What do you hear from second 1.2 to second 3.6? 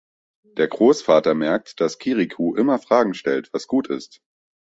merkt, dass Kirikou immer Fragen stellt,